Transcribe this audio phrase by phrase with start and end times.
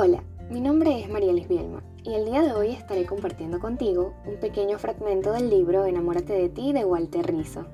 [0.00, 4.36] Hola, mi nombre es María Bielma y el día de hoy estaré compartiendo contigo un
[4.36, 7.66] pequeño fragmento del libro Enamórate de ti de Walter Rizzo.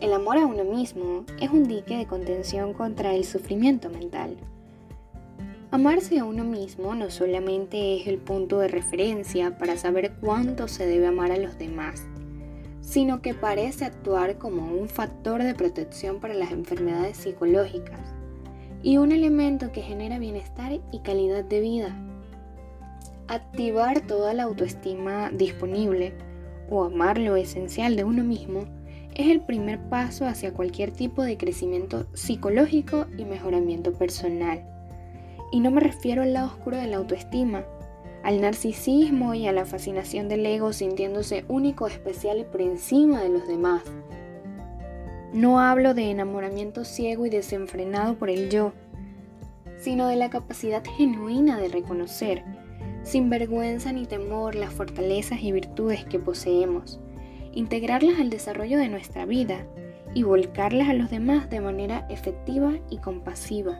[0.00, 4.38] El amor a uno mismo es un dique de contención contra el sufrimiento mental.
[5.70, 10.86] Amarse a uno mismo no solamente es el punto de referencia para saber cuánto se
[10.86, 12.06] debe amar a los demás,
[12.80, 18.00] sino que parece actuar como un factor de protección para las enfermedades psicológicas
[18.82, 21.96] y un elemento que genera bienestar y calidad de vida.
[23.28, 26.14] Activar toda la autoestima disponible
[26.68, 28.64] o amar lo esencial de uno mismo
[29.14, 34.64] es el primer paso hacia cualquier tipo de crecimiento psicológico y mejoramiento personal.
[35.52, 37.64] Y no me refiero al lado oscuro de la autoestima,
[38.22, 43.30] al narcisismo y a la fascinación del ego sintiéndose único, especial y por encima de
[43.30, 43.82] los demás.
[45.32, 48.72] No hablo de enamoramiento ciego y desenfrenado por el yo,
[49.78, 52.42] sino de la capacidad genuina de reconocer,
[53.04, 56.98] sin vergüenza ni temor, las fortalezas y virtudes que poseemos,
[57.52, 59.66] integrarlas al desarrollo de nuestra vida
[60.14, 63.78] y volcarlas a los demás de manera efectiva y compasiva.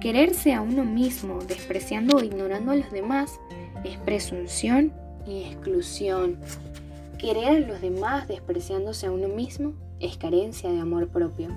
[0.00, 3.40] Quererse a uno mismo, despreciando o ignorando a los demás,
[3.82, 4.92] es presunción
[5.26, 6.38] y exclusión.
[7.18, 11.48] Querer a los demás despreciándose a uno mismo es carencia de amor propio.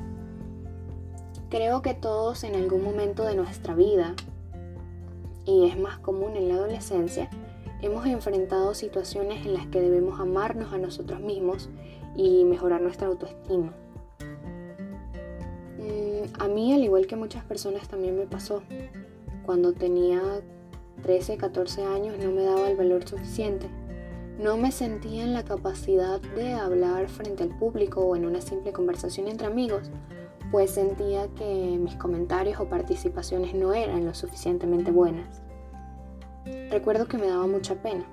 [1.50, 4.16] Creo que todos en algún momento de nuestra vida,
[5.44, 7.30] y es más común en la adolescencia,
[7.82, 11.70] hemos enfrentado situaciones en las que debemos amarnos a nosotros mismos
[12.16, 13.74] y mejorar nuestra autoestima.
[15.78, 18.64] Mm, a mí, al igual que muchas personas, también me pasó.
[19.46, 20.22] Cuando tenía
[21.04, 23.70] 13, 14 años no me daba el valor suficiente
[24.40, 28.72] no me sentía en la capacidad de hablar frente al público o en una simple
[28.72, 29.92] conversación entre amigos,
[30.50, 35.42] pues sentía que mis comentarios o participaciones no eran lo suficientemente buenas.
[36.72, 38.06] Recuerdo que me daba mucha pena.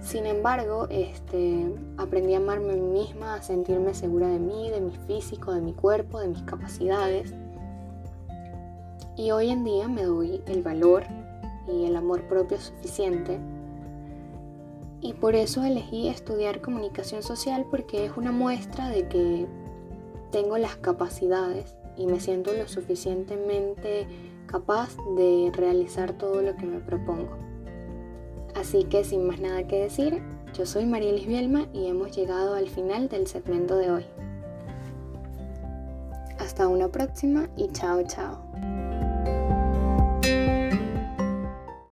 [0.00, 4.80] Sin embargo, este, aprendí a amarme a mí misma, a sentirme segura de mí, de
[4.80, 7.34] mi físico, de mi cuerpo, de mis capacidades.
[9.16, 11.02] Y hoy en día me doy el valor
[11.66, 13.40] y el amor propio suficiente
[15.00, 19.46] y por eso elegí estudiar comunicación social porque es una muestra de que
[20.32, 24.06] tengo las capacidades y me siento lo suficientemente
[24.46, 27.36] capaz de realizar todo lo que me propongo.
[28.54, 30.22] Así que sin más nada que decir,
[30.54, 34.04] yo soy Marielis Bielma y hemos llegado al final del segmento de hoy.
[36.38, 38.42] Hasta una próxima y chao chao.